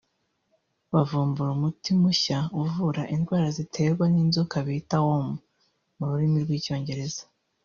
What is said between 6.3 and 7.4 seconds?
rw’Icyongereza